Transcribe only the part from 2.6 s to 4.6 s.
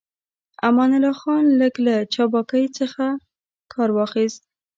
څخه کار واخيست.